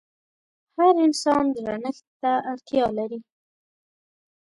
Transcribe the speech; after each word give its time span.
هر 0.75 0.93
انسان 1.05 1.43
درنښت 1.55 2.05
ته 2.21 2.31
اړتيا 2.51 2.85
لري. 2.97 3.19